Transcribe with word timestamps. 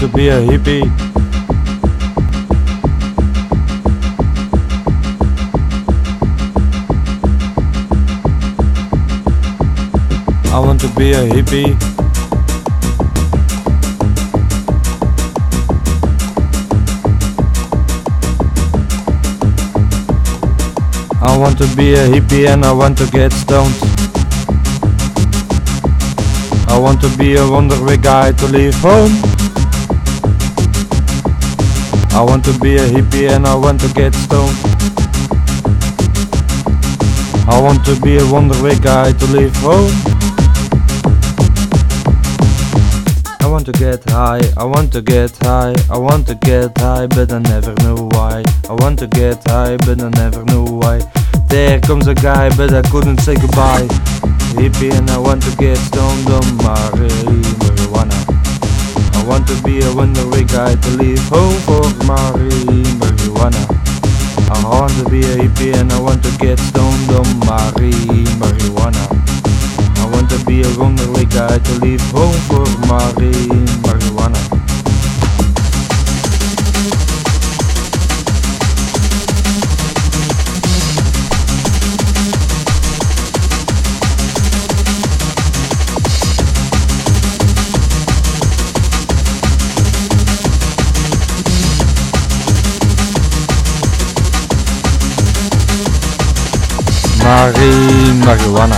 to 0.00 0.08
be 0.08 0.28
a 0.28 0.40
hippie. 0.40 0.82
I 10.50 10.58
want 10.58 10.80
to 10.80 10.88
be 10.96 11.12
a 11.12 11.22
hippie. 11.28 11.76
I 21.20 21.36
want 21.36 21.58
to 21.58 21.76
be 21.76 21.92
a 21.92 22.06
hippie 22.08 22.48
and 22.48 22.64
I 22.64 22.72
want 22.72 22.96
to 22.98 23.06
get 23.10 23.32
stoned. 23.34 23.74
I 26.70 26.78
want 26.78 27.02
to 27.02 27.14
be 27.18 27.36
a 27.36 27.46
wonderful 27.46 27.96
guy 27.98 28.32
to 28.32 28.46
leave 28.46 28.74
home. 28.76 29.29
I 32.20 32.22
want 32.22 32.44
to 32.44 32.52
be 32.58 32.76
a 32.76 32.86
hippie 32.86 33.30
and 33.34 33.46
I 33.46 33.54
want 33.54 33.80
to 33.80 33.88
get 33.94 34.14
stoned. 34.14 34.54
I 37.48 37.58
want 37.58 37.82
to 37.86 37.98
be 38.02 38.18
a 38.18 38.26
wonderful 38.30 38.78
guy 38.80 39.12
to 39.12 39.26
leave 39.28 39.56
home. 39.56 39.88
Oh. 39.88 40.16
I 43.40 43.46
want 43.46 43.64
to 43.64 43.72
get 43.72 44.04
high, 44.10 44.42
I 44.58 44.64
want 44.64 44.92
to 44.92 45.00
get 45.00 45.34
high, 45.38 45.74
I 45.88 45.96
want 45.96 46.26
to 46.26 46.34
get 46.34 46.76
high, 46.76 47.06
but 47.06 47.32
I 47.32 47.38
never 47.38 47.72
know 47.76 48.10
why. 48.12 48.44
I 48.68 48.74
want 48.74 48.98
to 48.98 49.06
get 49.06 49.42
high, 49.48 49.78
but 49.78 50.02
I 50.02 50.10
never 50.10 50.44
know 50.44 50.64
why. 50.64 51.00
There 51.48 51.80
comes 51.80 52.06
a 52.06 52.14
guy, 52.14 52.54
but 52.54 52.74
I 52.74 52.82
couldn't 52.90 53.20
say 53.20 53.36
goodbye. 53.36 53.88
Hippie, 54.60 54.92
and 54.92 55.08
I 55.08 55.16
want 55.16 55.42
to 55.44 55.56
get 55.56 55.78
stoned 55.78 56.28
on 56.28 56.56
my 56.58 56.90
marijuana. 57.00 58.29
I 59.20 59.24
want 59.24 59.46
to 59.48 59.62
be 59.62 59.82
a 59.82 59.94
wonderful 59.94 60.42
guy 60.44 60.74
to 60.74 60.90
leave 60.96 61.22
home 61.28 61.54
for 61.68 61.82
marijuana. 62.08 63.62
I 64.50 64.64
want 64.64 64.92
to 64.92 65.10
be 65.10 65.20
a 65.20 65.36
hippie, 65.36 65.74
and 65.74 65.92
I 65.92 66.00
want 66.00 66.22
to 66.24 66.30
get 66.38 66.58
stoned 66.58 67.10
on 67.10 67.26
marijuana. 67.44 69.06
I 69.98 70.10
want 70.10 70.30
to 70.30 70.42
be 70.46 70.62
a 70.62 70.78
wonderful 70.78 71.26
guy 71.26 71.58
to 71.58 71.72
leave 71.80 72.00
home 72.10 72.32
for 72.48 72.64
marijuana. 72.88 74.59
Marie 97.30 98.12
marijuana. 98.24 98.76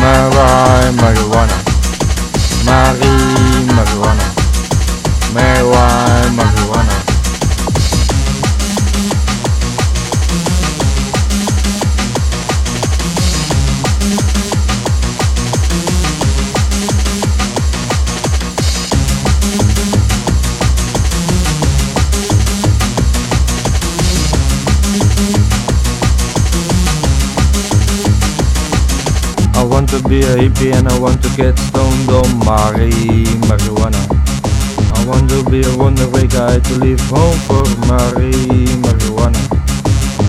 Marie 0.00 0.90
marijuana. 0.92 1.65
Want 29.86 30.02
to 30.02 30.08
be 30.08 30.20
a 30.22 30.36
hippie 30.36 30.72
and 30.72 30.88
I 30.88 30.98
want 30.98 31.22
to 31.22 31.28
get 31.36 31.56
stoned 31.58 32.08
on 32.08 32.38
Mari 32.44 32.90
marijuana. 33.46 34.02
I 34.96 35.06
want 35.06 35.30
to 35.30 35.48
be 35.48 35.62
a 35.62 35.76
wonderful 35.76 36.26
guy 36.26 36.58
to 36.58 36.74
leave 36.78 37.00
home 37.08 37.38
for 37.46 37.62
Mari 37.86 38.32
marijuana. 38.82 39.38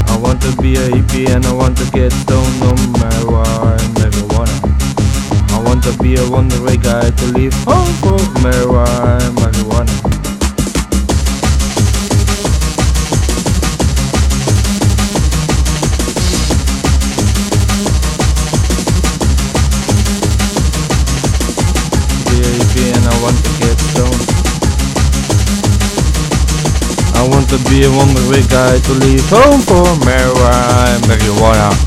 I 0.09 0.17
want 0.17 0.41
to 0.43 0.55
be 0.61 0.75
a 0.75 0.89
hippie 0.89 1.29
and 1.29 1.45
I 1.45 1.53
want 1.53 1.75
to 1.79 1.85
get 1.91 2.11
stoned 2.11 2.61
on 2.63 2.77
Mari 2.99 3.79
marijuana. 3.97 4.57
I 5.53 5.63
want 5.65 5.83
to 5.85 5.97
be 6.03 6.17
a 6.17 6.29
wonderful 6.29 6.77
guy 6.77 7.09
to 7.09 7.25
leave 7.25 7.53
home 7.63 7.93
for 8.03 8.19
Mari 8.41 9.23
marijuana. 9.41 10.06
To 27.47 27.57
be 27.69 27.83
a 27.83 27.89
wonderful 27.89 28.43
guy 28.49 28.77
to 28.79 28.93
leave 28.93 29.23
home 29.29 29.61
for 29.61 29.83
marijuana. 30.03 30.99
marijuana. 31.07 31.86